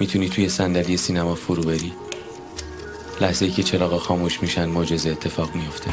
می‌تونی 0.00 0.28
توی 0.28 0.48
صندلی 0.48 0.96
سینما 0.96 1.34
فرو 1.34 1.62
بری؟ 1.62 1.92
لحظه 3.20 3.44
ای 3.44 3.50
که 3.50 3.62
چراغا 3.62 3.98
خاموش 3.98 4.42
میشن 4.42 4.68
معجزه 4.68 5.10
اتفاق 5.10 5.54
میفته 5.54 5.90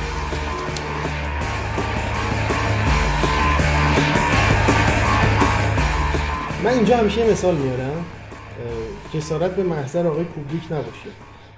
من 6.64 6.74
اینجا 6.74 6.98
همیشه 6.98 7.32
مثال 7.32 7.56
میارم 7.56 8.06
جسارت 9.14 9.56
به 9.56 9.64
محضر 9.64 10.08
آقای 10.08 10.26
کوبریک 10.26 10.64
نباشه 10.72 11.10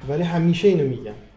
ولی 0.10 0.24
همیشه 0.24 0.68
اینو 0.68 0.84
میگم. 0.84 1.33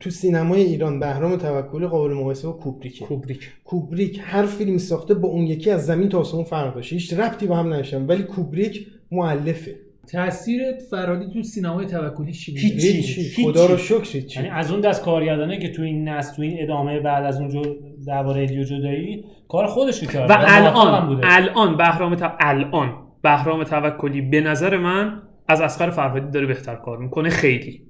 تو 0.00 0.10
سینمای 0.10 0.62
ایران 0.62 1.00
بهرام 1.00 1.36
توکلی 1.36 1.86
قابل 1.86 2.12
مقایسه 2.14 2.46
با 2.48 2.52
کوبریک. 2.52 3.02
کوبریک. 3.02 3.50
کوبریک 3.64 4.20
هر 4.22 4.46
فیلم 4.46 4.78
ساخته 4.78 5.14
با 5.14 5.28
اون 5.28 5.46
یکی 5.46 5.70
از 5.70 5.86
زمین 5.86 6.08
تا 6.08 6.18
آسمون 6.18 6.44
فرق 6.44 6.74
داشته. 6.74 6.96
هیچ 6.96 7.12
ربطی 7.14 7.46
با 7.46 7.56
هم 7.56 7.66
نداشتن 7.72 8.06
ولی 8.06 8.22
کوبریک 8.22 8.86
مؤلفه. 9.10 9.76
تاثیر 10.12 10.60
فرادی 10.90 11.32
تو 11.32 11.42
سینمای 11.42 11.86
توکلی 11.86 12.32
چی 12.32 12.52
بود 12.52 12.60
هیچی. 12.60 12.88
هیچی. 13.20 13.44
خدا 13.44 13.66
رو 13.66 13.76
شکر 13.76 14.36
یعنی 14.36 14.48
از 14.48 14.70
اون 14.72 14.80
دست 14.80 15.02
کارگردانه 15.02 15.58
که 15.58 15.72
تو 15.72 15.82
این 15.82 16.08
نسل 16.08 16.36
تو 16.36 16.42
این 16.42 16.56
ادامه 16.62 17.00
بعد 17.00 17.24
از 17.24 17.40
اونجا 17.40 17.62
درباره 18.06 18.42
ادیو 18.42 18.64
جدایی 18.64 19.24
کار 19.48 19.66
خودش 19.66 20.02
رو 20.02 20.08
کرد. 20.10 20.30
و 20.30 20.34
الان. 20.38 21.20
الان 21.24 21.76
بهرام 21.76 22.14
تو- 22.14 22.30
الان 22.40 22.94
بهرام 23.22 23.64
توکلی 23.64 24.20
به 24.20 24.40
نظر 24.40 24.76
من 24.76 25.22
از 25.48 25.60
اسقر 25.60 25.90
فرهادی 25.90 26.30
داره 26.30 26.46
بهتر 26.46 26.74
کار 26.74 26.98
می‌کنه 26.98 27.28
خیلی. 27.28 27.82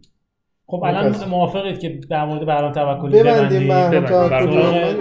خب 0.70 0.84
الان. 0.84 1.16
موافقید 1.28 1.78
که 1.78 2.00
در 2.10 2.24
مورد 2.24 2.46
بهرام 2.46 2.72
توکلی 2.72 3.22
ببندیم 3.22 3.68
ببندیم. 3.68 4.06
توکلی 4.06 4.96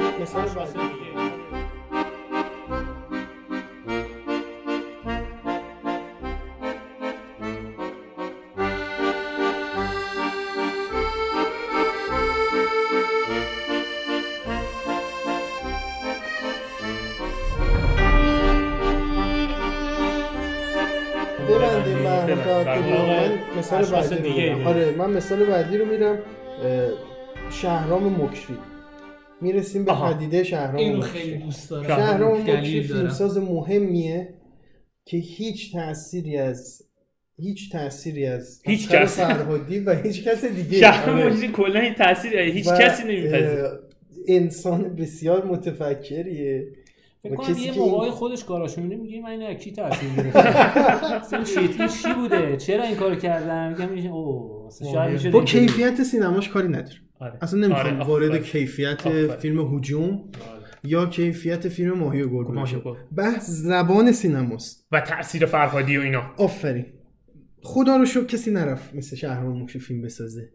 بهرام. 22.64 23.10
من 23.10 23.60
مثال 23.60 23.86
بعدی 23.86 24.16
رو 24.16 24.22
دیگه 24.22 24.56
میرم 24.56 24.68
آره 24.68 24.92
من 24.92 25.10
مثال 25.10 25.46
بعدی 25.46 25.78
رو 25.78 25.86
میرم 25.86 26.18
شهرام 27.52 28.14
مکری 28.24 28.58
می‌رسیم 29.42 29.86
به. 29.86 29.94
پدیده 29.94 30.44
شهرام 30.44 30.76
اینو 30.76 30.98
مکری. 30.98 31.10
خیلی 31.10 31.38
دوست 31.38 31.70
دارم 31.70 31.88
شهرام 31.88 32.42
مکری. 32.42 32.84
فیلمساز 32.84 33.38
مهمیه 33.38 34.34
که 35.06 35.18
هیچ 35.18 35.74
تأثیری 35.74 36.38
از 36.38 36.82
هیچ 37.40 37.72
تأثیری 37.72 38.26
از 38.26 38.62
هیچ 38.66 38.90
کس. 38.90 39.20
فرهادی 39.20 39.80
و 39.80 39.96
هیچ 39.96 40.24
کس 40.24 40.46
دیگه 40.46 40.80
شهر 40.80 41.10
آره. 41.10 41.26
مجری 41.26 41.48
کلا 41.48 41.80
این 41.80 41.94
تاثیر 41.94 42.40
هیچ 42.40 42.68
کسی 42.68 43.04
نمیپذیره 43.04 43.80
انسان 44.28 44.96
بسیار 44.96 45.46
متفکریه 45.46 46.68
فکر 47.24 47.36
کنم 47.36 47.48
کسی 47.48 47.62
یه 47.66 47.78
موقعی 47.78 48.02
این- 48.04 48.12
خودش 48.12 48.44
کاراشو 48.46 48.82
می‌بینه 48.82 49.02
میگه 49.02 49.22
من 49.22 49.30
اینو 49.30 49.46
از 49.46 49.56
کی 49.58 49.72
تاثیر 49.72 50.10
گرفتم؟ 50.10 50.40
اصلا 51.22 51.44
شیطی 51.44 51.88
چی 51.88 52.14
بوده؟ 52.14 52.58
چرا 52.58 52.84
این 52.84 52.96
کارو 52.96 53.16
کردم؟ 53.16 53.90
میگم 53.92 54.12
او 54.12 54.70
شاید 54.94 55.12
میشه 55.14 55.30
با 55.30 55.44
کیفیت 55.44 56.04
سینماش 56.04 56.50
کاری 56.50 56.68
نداره. 56.68 56.96
آره. 57.20 57.38
اصلا 57.42 57.60
نمی‌خوام 57.60 57.96
آره، 58.02 58.04
وارد. 58.06 58.44
کیفیت. 58.44 59.30
فیلم 59.36 59.76
هجوم 59.76 60.24
یا 60.84 61.06
کیفیت 61.06 61.68
فیلم 61.68 61.94
ماهی 61.98 62.22
و 62.22 62.30
گربه. 62.30 62.62
بشه. 62.62 62.82
بحث 63.18 63.50
زبان 63.50 64.12
سینماست. 64.12 64.88
و 64.92 65.02
تاثیر 65.02 65.46
فرهادی 65.46 65.98
و 65.98 66.02
اینا. 66.02 66.22
آفرین. 66.38 66.86
خدا 67.64 67.98
رو 67.98 68.06
شکر 68.06 68.26
کسی 68.26 68.52
نرفت 68.52 68.96
مثل 68.96 69.16
شهرام 69.16 69.62
مکری 69.64 69.80
فیلم 69.80 70.02
بسازه. 70.02 70.50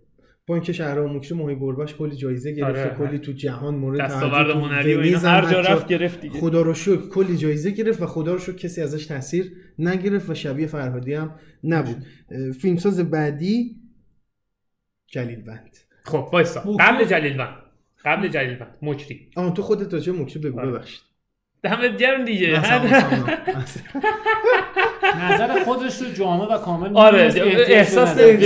با 0.46 0.54
اینکه 0.54 0.72
شهرام 0.72 1.16
مکری 1.16 1.38
ماهی 1.38 1.56
گربهش 1.56 1.94
کلی 1.94 2.16
جایزه 2.16 2.52
گرفته 2.52 2.84
آره. 2.84 3.08
کلی 3.08 3.18
تو 3.18 3.32
جهان 3.32 3.74
مورد 3.74 4.00
دستاورد 4.00 4.46
توجه 4.46 4.52
تو 4.52 4.58
هنری 4.58 4.94
و 4.94 5.00
اینا 5.00 5.18
هر 5.18 5.52
جا 5.52 5.60
رفت 5.60 5.86
گرفت 5.88 6.20
دیگه. 6.20 6.40
خدا 6.40 6.62
رو 6.62 6.74
شکر 6.74 7.08
کلی 7.08 7.36
جایزه 7.36 7.70
گرفت 7.70 8.02
و 8.02 8.06
خدا 8.06 8.32
رو 8.32 8.38
شکر 8.38 8.56
کسی 8.56 8.80
ازش 8.80 9.06
تاثیر 9.06 9.52
نگرفت 9.78 10.30
و 10.30 10.34
شبیه 10.34 10.66
فرهادی 10.66 11.14
هم 11.14 11.34
نبود. 11.64 11.96
فیلمساز 12.60 13.10
بعدی 13.10 13.76
جلیل 15.06 15.42
بند 15.42 15.76
خب 16.04 16.28
وایسا. 16.32 16.60
قبل 16.60 17.04
جلیلوند. 17.04 17.56
قبل 18.04 18.28
جلیلوند. 18.28 18.78
مکری 18.82 19.30
آن 19.36 19.54
تو 19.54 19.62
خودت 19.62 19.94
راجع 19.94 20.12
مکری 20.12 20.42
بگو 20.42 20.60
آره. 20.60 20.70
ببخشید. 20.70 21.00
دمت 21.62 21.96
گرم 21.96 22.24
دیگه. 22.24 22.60
نظر 25.24 25.64
خودش 25.64 26.02
رو 26.02 26.12
جامع 26.12 26.54
و 26.54 26.58
کامل 26.58 26.96
آره 26.96 27.32
احساس 27.68 28.14
به 28.14 28.36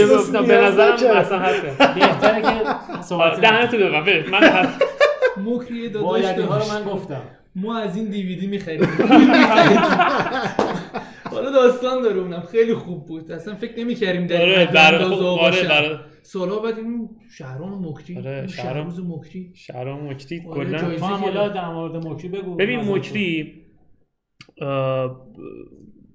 نظرم. 0.59 1.17
اصلا 1.17 1.39
حرفه. 1.39 1.95
بهتره 1.95 2.43
که 2.43 2.49
آره، 2.49 3.03
صحبت 3.03 3.41
دهنتو 3.41 3.77
ببن 3.77 4.05
برید. 4.05 4.29
من 4.31 4.69
مکری 5.45 5.89
داداش 5.89 6.25
ها 6.25 6.59
رو. 6.59 6.65
من 6.73 6.85
گفتم. 6.93 7.23
ما 7.55 7.79
از 7.79 7.97
این 7.97 8.05
دیویدی 8.05 8.47
می‌خریم. 8.47 8.83
حالا 11.33 11.51
داستان 11.51 12.03
داره 12.03 12.21
اونم. 12.21 12.43
خیلی 12.53 12.75
خوب 12.75 13.07
بود. 13.07 13.33
اصلا 13.33 13.55
فکر 13.55 13.79
نمی‌کردیم 13.79 14.27
در 14.27 14.43
آره 14.43 14.69
این 15.61 15.99
آره 16.27 16.49
سالا 16.49 16.59
بعد 16.59 16.79
این 16.79 17.09
شهرام 17.31 17.89
مکری 17.89 18.19
آره، 18.19 18.47
شهرام. 18.47 18.87
مکری 19.07 19.51
شهرام 19.55 20.07
مکری 20.11 20.41
آره، 20.41 20.55
کلا 20.55 20.79
هم 20.79 20.91
گرفت. 20.91 21.03
حالا 21.03 21.49
در 21.49 21.69
مورد 21.73 22.07
مکری 22.07 22.29
بگو 22.29 22.55
ببین. 22.55 22.81
مکری 22.81 23.63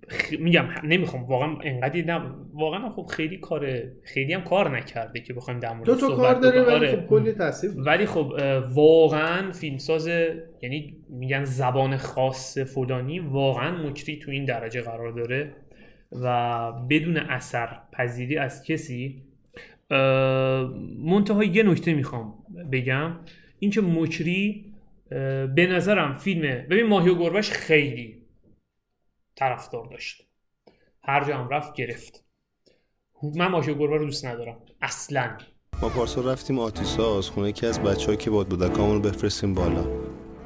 خ- 0.09 0.39
میگم 0.39 0.65
نمی‌خوام 0.83 1.23
واقعا 1.23 1.57
انقدی 1.63 2.01
نه 2.01 2.21
واقعا 2.53 2.89
خب 2.89 3.05
خیلی 3.05 3.37
کار 3.37 3.67
خیلی 4.03 4.33
هم 4.33 4.41
کار 4.43 4.77
نکرده 4.77 5.19
که 5.19 5.33
بخوایم 5.33 5.59
در 5.59 5.73
مورد 5.73 5.93
تا 5.99 6.15
کار 6.15 6.33
داره 6.33 6.61
ولی 6.61 6.87
خب 6.87 7.07
کلی 7.07 7.31
تاثیر. 7.33 7.71
ولی 7.77 8.05
خب 8.05 8.33
واقعا 8.73 9.51
فیلمساز 9.51 10.07
یعنی 10.61 10.97
میگن 11.09 11.43
زبان 11.43 11.97
خاص 11.97 12.57
فلانی 12.57 13.19
واقعا 13.19 13.87
مکری 13.89 14.19
تو 14.19 14.31
این 14.31 14.45
درجه 14.45 14.81
قرار 14.81 15.11
داره 15.11 15.55
و 16.11 16.71
بدون 16.89 17.17
اثر 17.17 17.79
پذیری 17.93 18.37
از 18.37 18.63
کسی 18.63 19.23
منتها 21.05 21.43
یه 21.43 21.63
نکته 21.63 21.93
می‌خوام 21.93 22.33
بگم. 22.71 23.19
اینکه 23.59 23.81
مکری 23.81 24.73
اه، 25.11 25.47
به 25.47 25.67
نظرم 25.67 26.13
فیلمه 26.13 26.67
ببین 26.69 26.85
ماهی 26.85 27.09
و 27.09 27.15
گربش 27.15 27.51
خیلی 27.51 28.21
طرفدار 29.35 29.87
داشت. 29.91 30.27
هر 31.03 31.23
جا 31.23 31.37
هم 31.37 31.49
رفت 31.49 31.73
گرفت. 31.73 32.25
من 33.35 33.47
ماهی 33.47 33.71
و 33.71 33.75
گربه 33.75 33.97
رو 33.97 34.05
دوست 34.05 34.25
ندارم. 34.25 34.57
اصلا. 34.81 35.37
ما 35.81 35.89
پارسال 35.89 36.27
رفتیم 36.27 36.59
آتیساز 36.59 37.29
خونه 37.29 37.49
یکی 37.49 37.65
از 37.65 37.83
بچه 37.83 38.15
که 38.15 38.29
باد 38.29 38.47
بودکامون 38.47 38.95
رو 38.95 39.01
بفرستیم 39.01 39.53
بالا. 39.53 39.85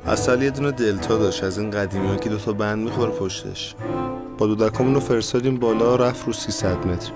اصل 0.05 0.41
یه 0.41 0.49
دونه 0.49 0.71
دلتا 0.71 1.17
داشت 1.17 1.43
از 1.43 1.59
این 1.59 1.71
قدیمی 1.71 2.19
که 2.19 2.29
دوتا 2.29 2.53
بند 2.53 2.83
می‌خوره 2.83 3.11
پشتش. 3.11 3.75
با 4.37 4.47
دودکامون 4.47 4.93
رو 4.93 4.99
فرستادیم 4.99 5.57
بالا 5.57 5.95
رفت 5.95 6.27
رو 6.27 6.33
300 6.33 6.87
متر. 6.87 7.11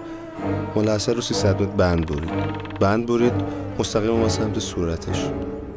اصل 0.87 1.15
رو 1.15 1.21
300 1.21 1.61
متر 1.61 1.71
بند 1.71 2.05
برید. 2.05 2.29
بند 2.79 3.05
برید 3.05 3.33
مستقیم 3.79 4.11
ما 4.11 4.29
سمت 4.29 4.59
صورتش. 4.59 5.29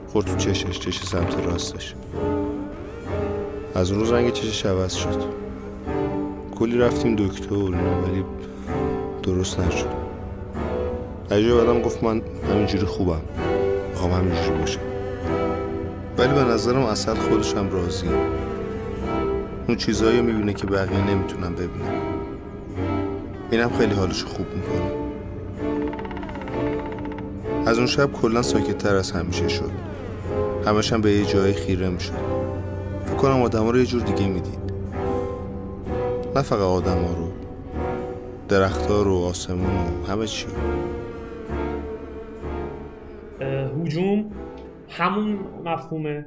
خورد 0.08 0.26
تو 0.26 0.36
چشش 0.36 0.78
چش 0.78 1.02
سمت 1.04 1.46
راستش. 1.46 1.94
از 3.74 3.90
اون 3.90 4.00
روز 4.00 4.12
رنگ 4.12 4.32
چشش 4.32 4.66
عوض 4.66 4.94
شد. 4.94 5.22
کلی 6.58 6.78
رفتیم 6.78 7.16
دکتر 7.16 7.54
ولی 7.54 8.24
درست 9.22 9.60
نشد. 9.60 9.86
یه 11.30 11.48
جا 11.48 11.56
بعدم 11.56 11.82
گفت 11.82 12.04
من 12.04 12.22
همینجوری 12.50 12.86
خوبم. 12.86 13.20
می‌خوام 13.90 14.12
همینجوری 14.12 14.58
باشم. 14.58 14.80
ولی 16.18 16.34
به 16.34 16.44
نظرم 16.44 16.82
اصل 16.82 17.14
خودش 17.14 17.54
هم 17.54 17.70
راضیه. 17.70 18.10
اون 19.68 19.76
چیزهایی 19.76 20.20
می‌بینه 20.20 20.52
که 20.52 20.66
بقیه 20.66 21.10
نمی‌تونن 21.10 21.52
ببینن. 21.52 22.11
اینم 23.52 23.70
خیلی 23.70 23.94
حالش 23.94 24.24
خوب 24.24 24.46
می‌کنه. 24.54 24.92
از 27.66 27.78
اون 27.78 27.86
شب 27.86 28.12
کلا 28.12 28.42
ساکتتر 28.42 28.96
از 28.96 29.12
همیشه 29.12 29.48
شد. 29.48 29.70
همش 30.66 30.92
هم 30.92 31.00
به 31.00 31.12
یه 31.12 31.24
جایی 31.24 31.52
خیره 31.52 31.88
می‌شد. 31.88 32.12
فکر 33.04 33.16
کنم 33.16 33.42
آدما 33.42 33.70
رو 33.70 33.78
یه 33.78 33.86
جور 33.86 34.02
دیگه 34.02 34.28
می‌دید. 34.28 34.72
نه 36.36 36.42
فقط 36.42 36.60
آدما 36.60 37.14
رو 37.14 37.28
درختها 38.48 39.02
رو 39.02 39.14
آسمون 39.14 39.70
و 39.70 40.06
همه 40.06 40.26
چی. 40.26 40.46
هجوم 43.82 44.30
همون 44.88 45.38
مفهومه. 45.64 46.26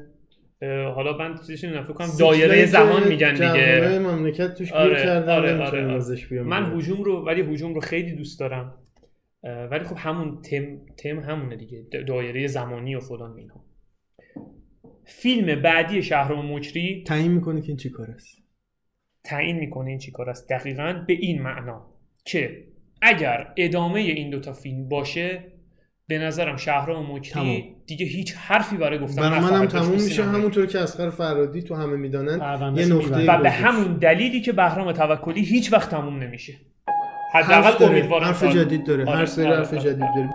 حالا 0.96 1.18
من 1.18 1.38
چیزش 1.38 1.64
نمی‌دونم 1.64 1.86
فکر 1.86 1.94
کنم 1.94 2.08
دایره 2.20 2.66
زمان 2.66 3.08
میگن 3.08 3.34
دیگه. 3.34 4.00
مملکت 4.00 4.54
توش 4.54 4.68
گیر 4.68 4.78
آره، 4.78 5.04
کردن 5.04 5.34
آره، 5.34 5.58
آره. 5.58 6.00
بیان 6.30 6.48
من. 6.48 6.78
هجوم 6.78 7.04
رو 7.04 7.26
ولی 7.26 7.42
هجوم 7.42 7.74
رو 7.74 7.82
خیلی 7.82 8.16
دوست 8.16 8.40
دارم. 8.40 8.74
ولی 9.72 9.84
خب 9.84 9.96
همون 9.98 10.42
تم 10.42 10.78
تم 10.98 11.20
همونه 11.20 11.56
دیگه 11.56 11.86
دایره 12.08 12.48
زمانی 12.48 12.96
و 12.96 13.00
فلان 13.00 13.32
و 13.32 13.36
اینها 13.36 13.66
فیلم 15.06 15.62
بعدی 15.62 16.04
شهرام 16.04 16.54
مکری 16.54 17.04
تعیین 17.08 17.32
می‌کنه 17.32 17.62
که 17.62 17.68
این 17.68 17.78
چی 17.78 17.90
کار 17.90 18.12
است 18.12 18.38
تعیین 19.24 19.60
می‌کنه 19.60 19.90
این 19.90 20.00
چیکار 20.00 20.30
است 20.30 20.50
دقیقا 20.50 21.04
به 21.08 21.14
این 21.14 21.42
معنا 21.42 21.86
که 22.26 22.64
اگر 23.02 23.54
ادامه 23.58 24.00
این 24.00 24.30
دوتا 24.30 24.54
فیلم 24.54 24.90
باشه 24.90 25.44
به 26.08 26.18
نظرم 26.18 26.58
شهرام. 26.58 27.12
مکری 27.12 27.76
دیگه 27.88 28.06
هیچ 28.06 28.36
حرفی 28.36 28.78
برای 28.78 29.00
گفتن 29.00 29.22
برای 29.22 29.40
منم 29.40 29.66
داشت 29.66 29.76
تموم 29.76 30.04
میشه. 30.04 30.24
همونطور 30.24 30.66
که 30.66 30.80
اسقر 30.80 31.10
فرادی 31.10 31.62
تو 31.62 31.76
همه 31.76 31.96
می‌دانن 31.96 32.34
یه 32.78 32.86
نقطه. 32.86 33.32
و 33.32 33.42
به 33.42 33.50
همون 33.50 33.94
دلیلی 33.98 34.42
که 34.42 34.52
بهرام 34.52 34.92
توکلی 34.92 35.42
هیچ 35.42 35.74
وقت 35.74 35.90
تموم 35.90 36.24
نمیشه 36.24 36.54
حداقل 37.34 37.86
امیدوارم 37.86 38.24
حرف 38.24 38.44
جدید 38.44 38.86
داره 38.86 39.06
آره، 39.06 39.18
هر 39.18 39.26
سری 39.26 39.46
آره، 39.46 39.58
حرف 39.58 39.74
آره. 39.74 39.82
جدید 39.82 40.00
داره 40.16 40.30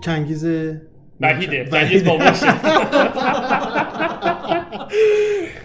چنگیز 0.00 0.44
وحیده. 1.20 1.68
چنگیز 1.70 2.04
باباشه 2.04 2.46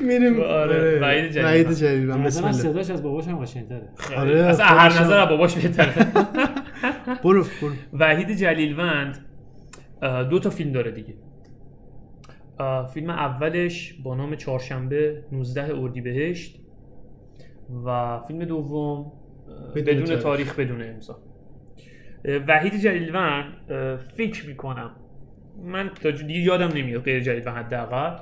میریم. 0.01 0.41
آره، 0.41 0.99
وحید 1.01 1.31
جلیل 1.31 1.45
وحید. 1.45 1.71
جلیل 1.71 2.11
بسم 2.11 2.43
الله. 2.43 2.57
صداش 2.57 2.89
از 2.89 3.03
باباش 3.03 3.27
هم 3.27 3.39
قشنگ‌تره. 3.39 3.89
آره، 4.17 4.39
اصلا 4.39 4.65
هر 4.65 5.01
نظر. 5.01 5.19
از 5.19 5.29
باباش 5.29 5.55
بهتره. 5.55 5.93
برو 7.23 7.43
برو. 7.61 7.71
وحید 7.93 8.31
جلیلوند 8.31 9.25
دو 10.29 10.39
تا 10.39 10.49
فیلم 10.49 10.71
داره 10.71 10.91
دیگه. 10.91 11.13
فیلم 12.93 13.09
اولش 13.09 13.93
با 14.03 14.15
نام 14.15 14.35
چهارشنبه 14.35 15.23
19 15.31 15.75
اردیبهشت. 15.75 16.59
و 17.85 18.19
فیلم 18.27 18.45
دوم 18.45 19.11
بدون 19.75 19.95
بدون, 19.95 20.05
تاریخ. 20.05 20.23
تاریخ 20.23 20.55
بدون 20.59 20.81
امضا. 20.81 21.19
وحید 22.25 22.75
جلیلوند 22.75 23.45
فکر 24.17 24.47
می‌کنم. 24.47 24.91
من 25.63 25.89
تا 25.89 26.11
دیگه 26.11 26.39
یادم 26.39 26.67
نمیاد 26.67 27.03
غیر 27.03 27.19
جلیلوند 27.19 27.57
حداقل. 27.57 28.15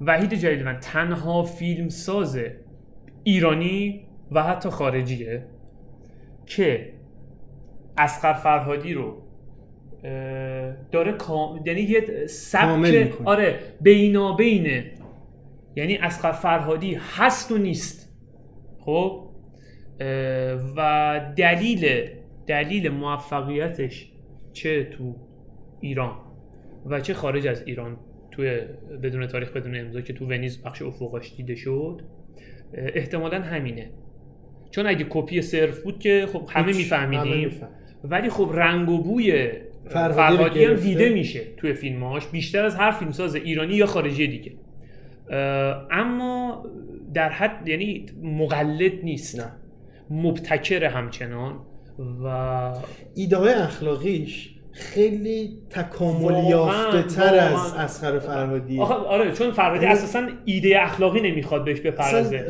وحید 0.00 0.34
جلیلوند 0.34 0.78
تنها 0.78 1.42
فیلم 1.42 1.88
ساز 1.88 2.38
ایرانی 3.24 4.06
و 4.32 4.42
حتی 4.42 4.68
خارجیه 4.68 5.46
که 6.46 6.92
اسقر 7.98 8.32
فرهادی 8.32 8.94
رو 8.94 9.22
داره 10.92 11.12
کام... 11.12 11.62
یعنی 11.66 11.80
یه 11.80 12.26
سبک. 12.26 13.14
آره 13.24 13.58
بینابینه 13.80 14.92
یعنی 15.76 15.96
اسقر 15.96 16.32
فرهادی 16.32 16.98
هست 17.16 17.52
و 17.52 17.58
نیست. 17.58 18.12
خب؟ 18.78 19.28
و 20.76 21.20
دلیل 21.36 22.08
دلیل 22.46 22.88
موفقیتش 22.88 24.12
چه 24.52 24.84
تو 24.84 25.16
ایران 25.80 26.16
و 26.86 27.00
چه 27.00 27.14
خارج 27.14 27.46
از 27.46 27.62
ایران 27.66 27.96
توی 28.30 28.60
بدون 29.02 29.26
تاریخ 29.26 29.52
بدون 29.52 29.76
امضا 29.76 30.00
که 30.00 30.12
تو 30.12 30.26
ونیز 30.26 30.62
بخش 30.62 30.82
افقاش 30.82 31.36
دیده 31.36 31.54
شد 31.54 32.02
احتمالا 32.74 33.40
همینه 33.40 33.90
چون 34.70 34.86
اگه 34.86 35.06
کپی 35.10 35.42
صرف 35.42 35.82
بود 35.82 35.98
که 35.98 36.26
خب 36.32 36.48
همه 36.48 36.76
میفهمیدیم. 36.76 37.50
ولی 38.04 38.30
خب 38.30 38.50
رنگ 38.54 38.88
و 38.88 39.02
بوی 39.02 39.50
فرهادی 39.88 40.64
هم. 40.64 40.74
دیده 40.74 41.08
میشه 41.08 41.40
توی 41.56 41.74
فیلماش 41.74 42.26
بیشتر 42.26 42.64
از 42.64 42.74
هر 42.74 42.90
فیلمساز 42.90 43.34
ایرانی 43.34 43.74
یا 43.74 43.86
خارجی 43.86 44.26
دیگه 44.26 44.52
اما 45.90 46.66
در 47.14 47.28
حد 47.28 47.68
یعنی 47.68 48.06
مقلد 48.22 49.04
نیست 49.04 49.40
نه. 49.40 49.52
مبتکر 50.10 50.84
همچنان 50.84 51.60
و 51.98 52.26
ایده 53.14 53.62
اخلاقیش 53.62 54.54
خیلی 54.72 55.58
تکامل 55.70 56.50
یافته 56.50 57.02
تر 57.02 57.34
از. 57.34 57.74
اسخر 57.74 58.18
فرهادی 58.18 58.80
آره 58.80 59.32
چون 59.32 59.50
فرهادی 59.50 59.86
اساسا 59.86 60.28
ایده 60.44 60.82
اخلاقی 60.82 61.20
نمی‌خواد 61.20 61.64
بهش 61.64 61.80
بپردازه 61.80 62.46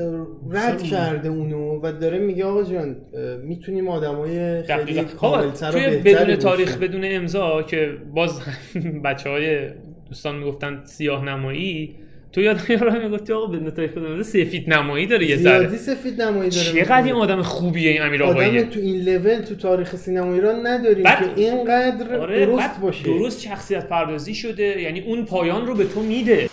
رد 0.50 0.82
کرده 0.82 1.28
اونو 1.28 1.80
و 1.82 1.92
داره 1.92 2.18
میگه 2.18 2.44
آقا 2.44 2.62
جان 2.62 2.96
می‌تونیم 3.44 3.88
آدمای 3.88 4.62
خیلی 4.62 5.00
خب 5.00 5.16
کاملتر 5.16 5.68
و 5.68 5.72
توی 5.72 5.96
بدون 5.96 6.36
تاریخ. 6.36 6.78
بدون 6.78 7.00
امضا 7.04 7.62
که 7.62 7.96
باز 8.14 8.40
بچه 9.04 9.30
های 9.30 9.68
دوستان 10.08 10.36
می‌گفتن 10.36 10.80
سیاه 10.84 11.24
نمایی 11.24 11.96
تو 12.32 12.40
یاد 12.40 12.70
یارو 12.70 13.08
می‌گفتی 13.08 13.32
آقا 13.32 13.46
بدون 13.46 13.88
امضا 14.06 14.22
سفید 14.22 14.72
نمایی 14.74 15.06
داره 15.06 15.26
یه 15.26 15.36
زیادی 15.36 15.66
ذره 15.66 15.78
سفید 15.78 16.22
نمایی 16.22 16.50
داره 16.50 16.84
چقدر 16.84 17.04
این. 17.04 17.14
آدم 17.14 17.42
خوبیه 17.42 17.90
این 17.90 18.02
امیر 18.02 18.22
آدم 18.22 18.32
آقاییه 18.32 18.64
تو 18.64 18.80
این 18.80 19.04
لول 19.04 19.40
تو 19.40 19.54
تاریخ 19.54 19.96
سینما 19.96 20.34
ایران 20.34 20.66
نداریم 20.66 21.04
که 21.04 21.30
اینقدر 21.36 22.16
آره 22.16 22.46
درست 22.46 22.80
باشه. 22.80 23.04
درست 23.04 23.40
شخصیت 23.40 23.88
پردازی 23.88 24.34
شده 24.34 24.80
یعنی 24.82 25.00
اون 25.00 25.24
پایان 25.24 25.66
رو 25.66 25.74
به 25.74 25.84
تو 25.84 26.00
میده. 26.02 26.48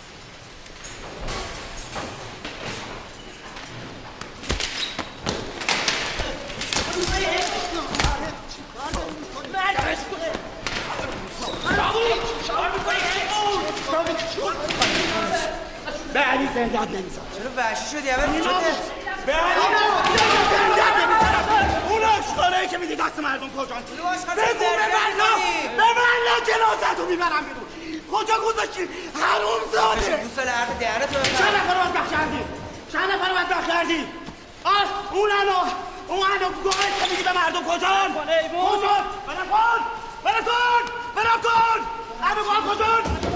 چرا 17.36 17.50
وحشی 17.56 17.86
شدی 17.96 18.10
اول؟ 18.10 18.32
چی 18.32 18.42
شده؟ 18.42 18.50
اون 21.90 22.02
آشغاله 22.04 22.66
که 22.68 22.78
میدی 22.78 22.96
دست 22.96 23.18
مردم 23.18 23.50
کجا 23.50 23.62
آشغال 23.62 23.82
بگو 23.82 24.16
سرکه 24.18 24.54
ببرنا 24.54 25.30
می‌کنی. 25.36 25.68
ببرنا 25.74 26.34
جنازت 26.46 26.98
رو 26.98 27.06
می‌برم 27.06 27.44
بیرون. 27.44 28.00
کجا 28.12 28.34
گذاشتی؟ 28.40 28.82
حروم 29.22 29.60
زاده. 29.72 30.22
دوست 30.22 30.36
داره 30.36 30.50
حرف 30.50 30.78
دهنه 30.80 31.06
تو 31.06 31.12
چند. 31.14 31.54
نفر 31.56 31.74
رو 31.74 31.80
بدبخت 31.90 32.10
کردی؟ 32.10 32.40
چند 32.92 33.10
نفر 33.10 33.28
رو 33.28 33.34
بدبخت 33.36 33.68
کردی؟ 33.68 34.06
آه 34.64 34.84
اون 35.12 35.30
انا 35.42 35.60
اون 36.08 36.26
انا 36.30 36.48
گوه 36.62 36.72
که 36.72 37.10
میدی 37.10 37.22
به 37.22 37.32
مردم 37.32 37.64
کجا 37.64 37.76
کجا 37.76 38.94
بنا 39.26 39.44
کن 39.50 39.80
بنا 40.24 40.40
کن 40.40 40.82
بنا 41.16 41.36
کن 41.42 41.80
انا 42.22 42.42
کن 42.42 42.74
کجا 42.74 43.29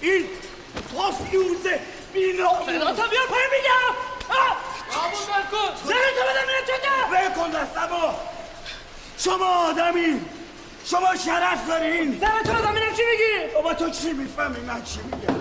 این 0.00 0.24
پافیوزه 0.96 1.80
بینا 2.12 2.48
تا 2.48 3.06
بیا 3.06 3.20
پای 3.28 3.44
میگم 3.52 3.94
بابون 4.88 5.20
ول 5.28 5.42
کن 5.50 5.74
زنتو 5.84 6.22
بدم 6.28 6.46
میره 6.46 6.62
چطور 6.66 7.04
ول 7.12 7.34
کن. 7.34 7.50
دستمو 7.50 8.12
شما 9.18 9.46
آدمی. 9.46 10.20
شما 10.84 11.16
شرف 11.24 11.68
دارین. 11.68 12.18
زنتو 12.20 12.52
بدم 12.52 12.74
اینم 12.74 12.94
چی 12.96 13.02
میگی؟ 13.10 13.54
بابا 13.54 13.74
تو 13.74 13.90
چی 13.90 14.12
می‌فهمی؟ 14.12 14.60
من 14.60 14.82
چی 14.82 15.00
میگم؟ 15.02 15.37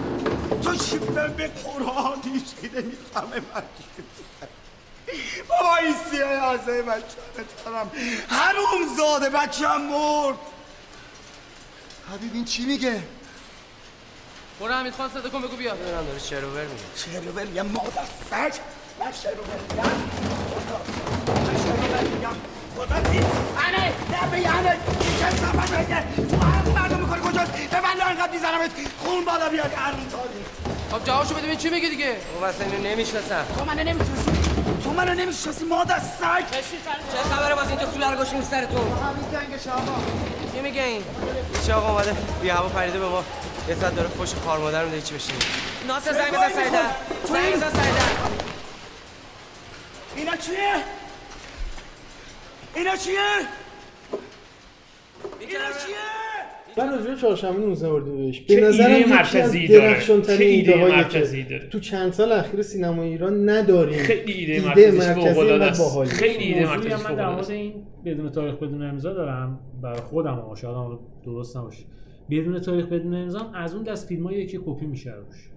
تو 0.67 0.75
چی 0.75 0.97
می‌فهمی 0.97 1.33
به 1.33 1.47
قرآن 1.47 2.21
هیچ 2.33 2.55
کی 2.61 2.67
نمی‌فهمه 2.67 3.41
من 3.53 3.63
بابا 5.49 5.75
این 5.75 5.95
سیاه 6.11 6.43
آزه 6.43 6.81
بچه 6.81 7.03
دارم 7.65 7.91
حروم 8.27 8.95
زاده 8.97 9.29
بچه 9.29 9.67
هم 9.67 9.81
مرد. 9.81 10.35
حبیب 12.13 12.31
این 12.33 12.45
چی 12.45 12.65
میگه؟ 12.65 13.03
برو 14.59 14.73
حمید 14.73 14.93
خان 14.93 15.09
صدا 15.09 15.29
کن 15.29 15.41
بگو 15.41 15.55
بیا. 15.55 15.75
دارم 15.75 16.05
داره 16.05 16.19
شروور 16.19 16.65
میگه. 16.65 16.83
شروور 16.95 17.43
میگم 17.43 17.65
مادر 17.65 18.05
سگ. 18.29 18.59
من 18.99 19.11
شروور 19.11 19.59
میگم. 19.69 19.83
من 21.43 21.57
شروور 21.57 22.01
میگم؟ 22.03 22.35
خدا 22.77 23.11
چی؟ 23.11 23.19
انه 23.67 23.93
نبی 24.23 24.45
انه 24.45 24.77
چه 25.19 25.29
سفر 25.31 25.83
بگه. 25.83 26.27
تو 26.29 26.37
هم 26.45 26.66
کجاست؟ 27.29 27.51
به 27.51 27.81
من 27.81 28.01
انقدر 28.01 28.31
میزنمت. 28.31 28.71
خون 28.99 29.25
بالا 29.25 29.49
بیاد 29.49 29.73
حروم 29.73 30.09
زاده 30.09 30.45
خب 30.91 31.05
جوابشو 31.05 31.33
بده 31.33 31.45
ببین 31.45 31.57
چی 31.57 31.69
میگی 31.69 31.89
دیگه؟ 31.89 32.15
اون 32.33 32.41
واسه 32.41 32.65
اینو 32.65 32.89
نمی‌شناسم. 32.89 33.45
تو 33.57 33.65
منو 33.65 33.83
نمی‌تونستی 33.83 34.31
تو 34.83 34.89
منو 34.93 35.13
نمی‌شناسی 35.13 35.65
مادر 35.65 35.99
سگ. 35.99 36.45
چه 36.51 37.35
خبره 37.35 37.55
باز 37.55 37.69
اینجا 37.69 37.91
سولر 37.91 38.15
گوشیم 38.15 38.41
سرتون 38.41 38.77
همین 38.77 39.31
جنگ 39.31 39.61
شما 39.63 40.03
چی 40.53 40.59
میگه 40.59 40.83
این؟ 40.83 41.03
چه 41.65 41.73
آقا 41.73 41.91
اومده؟ 41.91 42.15
بی 42.41 42.49
هوا 42.49 42.69
پریده 42.69 42.99
به 42.99 43.05
ما. 43.05 43.23
یه 43.69 43.75
ساعت 43.75 43.95
داره 43.95 44.07
فوش 44.07 44.29
خار 44.45 44.59
مادر 44.59 44.83
رو 44.83 45.01
چی 45.01 45.15
بشینیم 45.15 45.41
ناصر 45.87 46.13
زنگ 46.13 46.31
بزن 46.31 46.49
سعیده. 46.49 46.79
زنگ 47.25 47.55
بزن 47.55 47.69
سعیده. 47.69 48.01
اینا 50.15 50.35
چیه؟ 50.35 50.83
اینا 52.75 52.95
چیه؟ 52.95 53.19
اینا 55.39 55.69
چیه؟ 55.71 56.16
من 56.77 56.89
راجع 56.89 57.09
به 57.11 57.15
چهارشنبه 57.15 57.59
19 57.59 57.87
اردیبهشت 57.87 58.47
چه 58.47 58.61
به 58.61 58.67
نظرم 58.67 58.91
ایده 58.91 58.99
یکی 58.99 59.13
از 59.13 59.35
مرکزی 59.35 59.67
داره. 59.67 60.01
چه 60.37 60.43
ایده 60.43 60.75
مرکزی 60.75 61.43
داره. 61.43 61.67
تو 61.67 61.79
چند 61.79 62.13
سال 62.13 62.31
اخیر 62.31 62.61
سینما 62.61 63.03
ایران 63.03 63.49
نداریم 63.49 63.97
خیلی 63.99 64.33
ایده 64.33 64.53
ایده 64.53 64.91
مرکزی. 64.91 66.15
خیلی 66.15 66.43
ایده 66.43 66.65
مرکزیش 66.65 67.05
من 67.05 67.15
در 67.15 67.29
مورد. 67.29 67.51
این 67.51 67.73
بدون 68.05 68.29
تاریخ 68.29 68.55
بدون 68.55 68.83
امضا 68.83 69.13
دارم 69.13 69.59
برای 69.81 69.99
خودم 69.99 70.35
ها 70.35 70.55
شاید 70.55 70.75
هم 70.75 70.99
درست 71.25 71.57
نباشه 71.57 71.83
بدون 72.29 72.59
تاریخ 72.59 72.85
بدون 72.85 73.13
امضا 73.13 73.51
از 73.55 73.75
اون 73.75 73.83
دست 73.83 74.07
فیلمایی 74.07 74.45
که 74.45 74.57
کپی 74.65 74.85
میشه 74.85 75.13
روش 75.13 75.49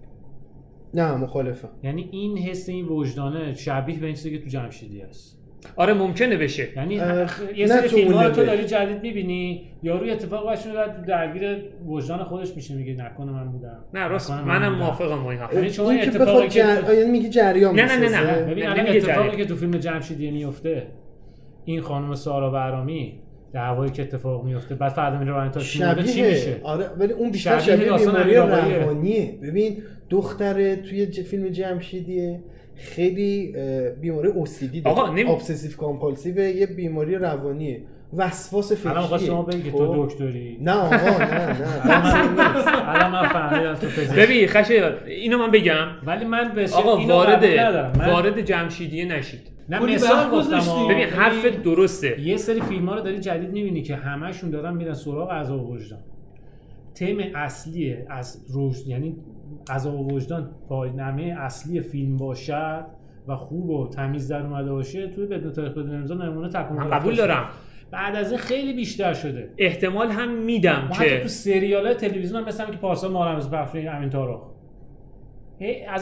نه 0.93 1.15
مخالفم 1.15 1.69
یعنی 1.83 2.09
این 2.11 2.37
حس 2.37 2.69
این 2.69 2.85
وجدانه 2.85 3.53
شبیه 3.53 3.99
به 3.99 4.05
این 4.05 4.15
چیزی 4.15 4.31
که 4.31 4.39
تو 4.39 4.49
جمشیدی 4.49 5.01
هست 5.01 5.40
آره 5.75 5.93
ممکنه 5.93 6.37
بشه 6.37 6.67
یعنی 6.75 6.95
یه 7.55 7.67
سری 7.67 7.87
فیلم 7.87 8.19
رو 8.19 8.29
تو. 8.29 8.45
داری 8.45 8.65
جدید 8.65 9.01
می‌بینی 9.01 9.71
یارو 9.83 10.11
اتفاق 10.11 10.43
باشه 10.43 10.73
بعد 10.73 11.05
درگیر 11.05 11.57
وجدان 11.87 12.23
خودش 12.23 12.55
میشه 12.55 12.75
میگه 12.75 12.93
نکنه 12.93 13.31
من 13.31 13.51
بودم 13.51 13.85
نه 13.93 14.07
راست 14.07 14.31
منم. 14.31 14.75
موافقم 14.75 15.23
با 15.23 15.31
این 15.31 15.39
حرف 15.39 15.53
یعنی 15.53 15.69
شما 15.69 15.91
اتفاقی 15.91 16.47
که 16.47 16.59
جر... 16.59 16.93
یعنی 16.93 17.11
میگی 17.11 17.29
جریان 17.29 17.79
نه، 17.79 17.97
نه، 17.97 18.09
نه،. 18.09 18.43
ببین 18.43 18.63
نه، 18.63 18.71
الان 18.71 18.87
اتفاقی. 18.87 19.37
که 19.37 19.45
تو 19.45 19.55
فیلم 19.55 19.71
جمشیدی 19.71 20.31
میفته 20.31 20.87
این 21.65 21.81
خانم 21.81 22.15
سارا 22.15 22.49
بهرامی 22.49 23.20
دعوایی 23.53 23.91
که 23.91 24.01
اتفاق 24.01 24.43
میفته. 24.45 24.75
بعد 24.75 24.91
فردا 24.91 25.19
میره 25.19 25.31
راه 25.31 25.49
تا 25.49 25.59
چی 25.59 25.79
شبیه. 25.79 26.29
میشه؟ 26.29 26.55
آره 26.63 26.85
ولی 26.97 27.13
اون 27.13 27.31
بیشتر 27.31 27.59
شبیه 27.59 27.97
شبیه, 27.97 28.07
بیماری. 28.07 28.35
روانیه 28.75 29.39
ببین 29.43 29.77
دختره 30.09 30.75
توی 30.75 31.05
فیلم 31.05 31.47
جمشیدیه. 31.49 32.39
خیلی 32.75 33.55
بیماری 34.01 34.27
اوسیدی 34.27 34.81
داره. 34.81 34.95
آقا، 34.97 35.09
نمی- 35.13 35.29
ابسسیو 35.31 35.71
کامپالسیو 35.77 36.39
یه 36.39 36.65
بیماری 36.65 37.15
روانیه. 37.15 37.81
وسواس 38.17 38.71
فکریه. 38.73 39.05
الان 39.05 39.19
شما 39.19 39.41
بگی 39.41 39.61
که 39.63 39.71
خب؟ 39.71 39.77
تو 39.77 40.05
دکتری. 40.05 40.57
نه 40.61 40.71
آقا 40.71 40.95
نه 40.95 41.45
نه. 41.45 42.89
الان 42.95 43.11
من- 43.11 43.27
فهمیدم 43.27 43.73
تو 43.73 43.87
پزشک 43.87 44.15
ببین 44.15 44.47
خشه 44.47 44.93
اینو 45.07 45.37
من 45.37 45.51
بگم. 45.51 45.87
ولی 46.05 46.25
من 46.25 46.51
به 46.55 46.69
آقا 46.73 46.97
اینو 46.97 47.13
وارد 47.13 47.43
وارد 48.07 48.41
جمشیدیه 48.41 49.05
نشید. 49.05 49.50
نه 49.69 49.79
مثال 49.79 50.31
گفتم. 50.31 50.87
ببین 50.89 51.07
حرف 51.07 51.45
درسته. 51.45 52.21
یه 52.21 52.37
سری 52.37 52.61
فیلم 52.61 52.89
ها 52.89 52.95
رو 52.95 53.01
داری 53.01 53.19
جدید 53.19 53.51
می‌بینی 53.51 53.81
که 53.81 53.95
همشون 53.95 54.49
دارن 54.49 54.73
میرن 54.73 54.93
سراغ 54.93 55.31
عذاب 55.31 55.69
و 55.69 55.73
وجدان. 55.75 55.99
تم 56.95 57.17
اصلی 57.35 57.97
از 58.09 58.45
روز 58.53 58.87
یعنی 58.87 59.15
عذاب 59.69 59.99
و 59.99 60.15
وجدان 60.15 60.51
پاینامه 60.69 61.35
اصلی 61.39 61.81
فیلم 61.81 62.17
باشد 62.17 62.85
و 63.27 63.35
خوب 63.35 63.69
و 63.69 63.89
تمیز 63.89 64.27
در 64.27 64.41
اومده 64.41 64.71
باشه 64.71 65.07
توی 65.07 65.25
بدون 65.25 65.51
تاریخ 65.51 65.71
بدون 65.71 65.95
امضا 65.95 66.15
نمونه 66.15 66.49
تکون 66.49 66.77
من 66.77 66.89
قبول. 66.89 67.15
دارم. 67.15 67.45
بعد 67.91 68.15
از 68.15 68.31
این 68.31 68.39
خیلی 68.39 68.73
بیشتر 68.73 69.13
شده. 69.13 69.53
احتمال 69.57 70.09
هم 70.09 70.43
میدم 70.43 70.89
حتی 70.91 71.09
که 71.09 71.19
تو 71.19 71.27
سریال 71.27 71.85
های 71.85 71.95
تلویزیون 71.95 72.41
هم 72.41 72.47
مثل 72.47 72.63
همین 72.63 72.75
که 72.75 72.81
پارسال 72.81 73.11
مارمز 73.11 73.49
پخش 73.49 73.75
امین 73.75 74.09
تارخ 74.09 74.41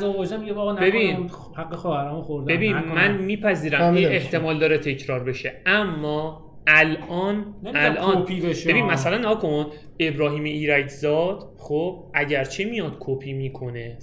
و 0.02 0.22
وجدان 0.22 0.40
میگه 0.40 0.54
آقا 0.54 0.74
ببین. 0.74 1.30
حق 1.56 1.76
خواهرامو 1.76 2.22
خوردم 2.22 2.48
ببین 2.48 2.76
نکنم. 2.76 2.94
من 2.94 3.18
میپذیرم 3.18 3.94
این. 3.94 4.08
احتمال 4.08 4.60
داره 4.60 4.78
تکرار 4.78 5.24
بشه 5.24 5.54
اما 5.66 6.50
الان 6.68 7.56
الان 7.76 8.24
ببین. 8.24 8.86
مثلا 8.86 9.18
نها 9.18 9.36
کن 9.36 9.66
ابراهیم 10.00 10.44
ایرجزاد 10.44 11.54
خب 11.58 12.04
اگرچه 12.14 12.66
میاد 12.66 12.98
کپی 13.00 13.34
می‌کنه 13.34 13.98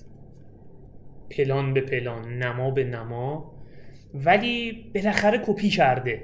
پلان 1.30 1.74
به 1.74 1.80
پلان 1.80 2.38
نما 2.38 2.70
به 2.70 2.84
نما 2.84 3.52
ولی 4.14 4.84
بالاخره 4.94 5.42
کپی 5.46 5.68
کرده 5.68 6.22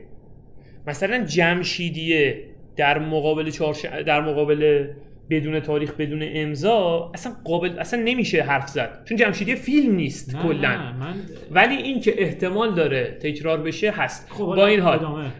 مثلا 0.86 1.24
جمشیدیه 1.24 2.44
در 2.76 2.98
مقابل 2.98 3.50
چارش... 3.50 3.84
در 3.84 4.20
مقابل 4.20 4.88
بدون 5.30 5.60
تاریخ 5.60 5.92
بدون 5.94 6.22
امضا 6.34 7.10
اصلا 7.14 7.32
قابل 7.44 7.78
اصلا 7.78 8.02
نمیشه 8.04 8.42
حرف 8.42 8.68
زد. 8.68 9.02
چون 9.04 9.16
جمشیدی 9.16 9.54
فیلم 9.54 9.94
نیست 9.94 10.36
کلا. 10.42 10.68
من 11.00 11.14
ولی 11.50 11.74
این 11.74 12.00
که 12.00 12.22
احتمال 12.22 12.74
داره 12.74 13.18
تکرار 13.22 13.62
بشه 13.62 13.90
هست. 13.90 14.26
خب، 14.30 14.44
با 14.44 14.66
این 14.66 14.80
حال. 14.80 15.30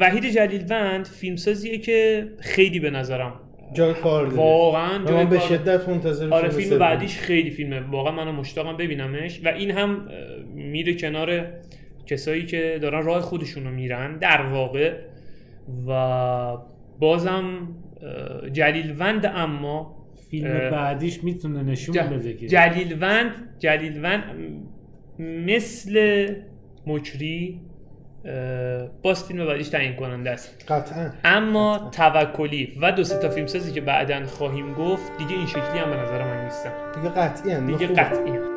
وحید 0.00 0.26
جلیلوند 0.26 1.06
فیلمسازیه 1.06 1.78
که 1.78 2.28
خیلی 2.40 2.80
به 2.80 2.90
نظرم 2.90 3.32
جای 3.74 3.94
کار 3.94 4.26
داره. 4.26 4.36
واقعا 4.36 5.04
جای 5.04 5.14
من 5.24 5.30
به 5.30 5.38
کار- 5.38 5.48
شدت 5.48 5.88
منتظر 5.88 6.34
آره 6.34 6.48
فیلم. 6.48 6.78
بعدیش 6.78 7.18
خیلی 7.18 7.50
فیلمه. 7.50 7.80
واقعا 7.80 8.12
منو 8.12 8.32
مشتاقم 8.32 8.76
ببینمش. 8.76 9.40
و 9.44 9.48
این 9.48 9.70
هم 9.70 10.08
میره 10.54 10.94
کنار 10.94 11.44
کسایی 12.06 12.46
که 12.46 12.78
دارن 12.82 13.04
راه 13.04 13.20
خودشونو 13.20 13.70
میرن 13.70 14.18
در 14.18 14.42
واقع. 14.42 14.92
و 15.88 16.56
بازم 16.98 17.68
جلیلوند 18.52 19.26
اما 19.26 19.96
فیلم 20.30 20.70
بعدیش 20.70 21.24
می‌تونه 21.24 21.62
نشون 21.62 21.96
بده 21.96 22.34
که 22.34 22.46
جلیلوند 22.46 23.32
جلیلوند 23.58 24.24
مثل 25.18 26.26
مکری 26.86 27.60
اه، 28.24 28.86
باز 29.02 29.24
فیلم 29.24 29.46
بعدیش 29.46 29.68
تعیین 29.68 29.96
کننده 29.96 30.30
است 30.30 30.64
قطعا 30.68 31.10
اما 31.24 31.90
توکلی 31.92 32.78
و 32.82 32.92
دو 32.92 33.04
سه 33.04 33.18
تا 33.18 33.28
فیلمسازی 33.28 33.72
که 33.72 33.80
بعدا 33.80 34.26
خواهیم 34.26 34.74
گفت 34.74 35.18
دیگه 35.18 35.32
این 35.32 35.46
شکلی 35.46 35.78
هم 35.78 35.90
به 35.90 35.96
نظر 35.96 36.24
من 36.24 36.44
نیستن 36.44 36.72
دیگه 36.94 37.08
قطعی 37.08 37.52
هم 37.52 37.66
دیگه. 37.66 37.86
قطعی 37.86 38.30
هم. 38.30 38.47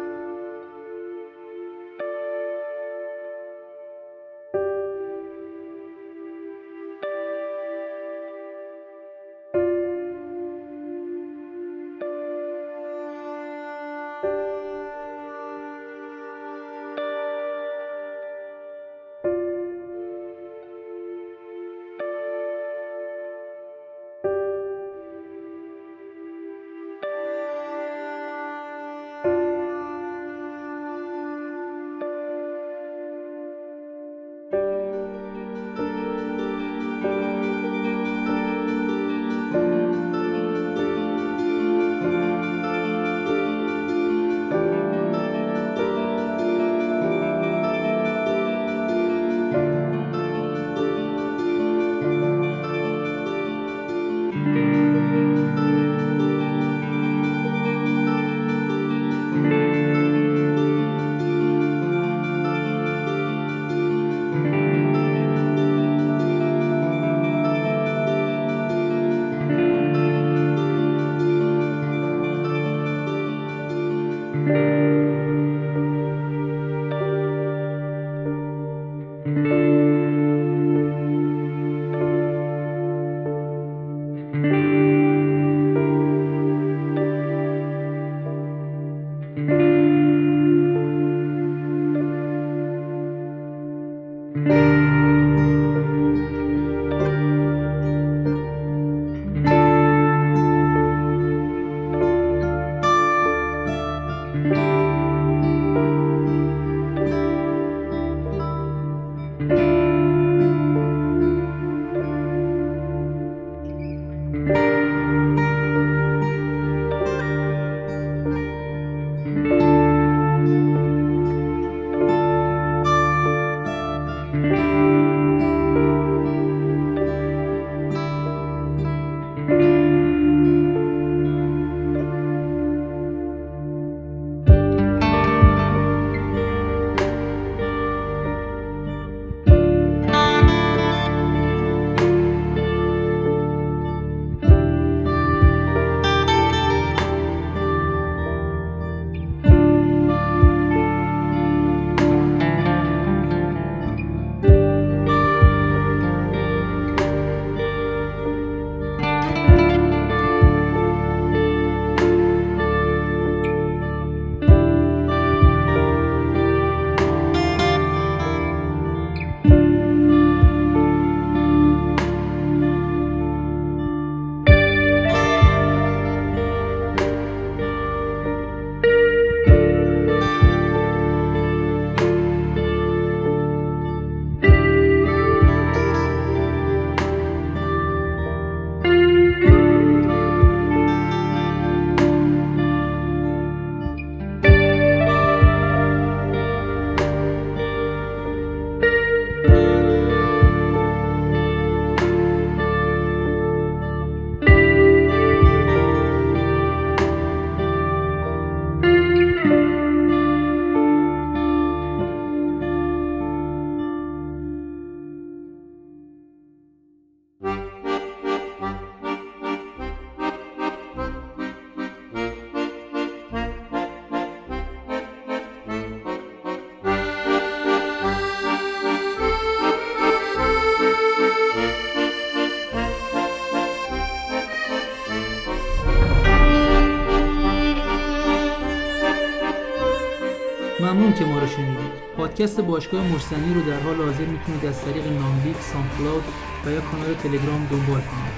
پادکست 242.32 242.62
باشگاه 242.62 243.08
مرسنی 243.08 243.54
رو 243.54 243.62
در 243.62 243.80
حال 243.80 243.96
حاضر 243.96 244.26
می‌تونید 244.26 244.66
از 244.66 244.82
طریق 244.86 245.06
ناملیک 245.08 245.56
ساندکلاود 245.74 246.24
و 246.66 246.72
یا 246.72 246.82
کانال 246.82 247.14
تلگرام 247.14 247.68
دنبال 247.72 248.02
کنید. 248.02 248.36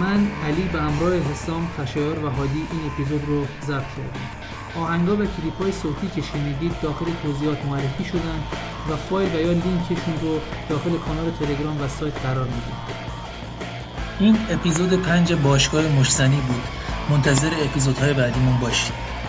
من 0.00 0.26
علی 0.48 0.62
به 0.62 0.80
همراه 0.80 1.14
حسام 1.14 1.68
خشایار 1.78 2.24
و 2.24 2.30
هادی 2.30 2.66
این 2.72 2.80
اپیزود 2.92 3.24
رو 3.26 3.44
ضبط 3.66 3.88
کردیم. 3.96 4.28
آهنگا 4.76 5.12
و 5.12 5.16
کلیپ 5.16 5.62
های 5.62 5.72
صوتی 5.72 6.08
که 6.14 6.22
شنیدید 6.22 6.72
داخل 6.82 7.06
توضیحات 7.22 7.64
معرفی 7.64 8.04
شدن 8.04 8.40
و 8.90 8.96
فایل 8.96 9.36
و 9.36 9.40
یا 9.40 9.52
لینکشون 9.52 10.14
رو 10.22 10.38
داخل 10.68 10.90
کانال 10.90 11.30
تلگرام 11.40 11.84
و 11.84 11.88
سایت 11.88 12.14
قرار 12.22 12.44
میدیم. 12.44 12.76
این 14.20 14.38
اپیزود 14.50 15.02
پنج 15.02 15.32
باشگاه 15.32 15.88
مشتنی 15.88 16.40
بود. 16.48 16.62
منتظر 17.10 17.50
اپیزودهای 17.64 18.12
بعدیمون 18.12 18.60
باشید. 18.60 19.21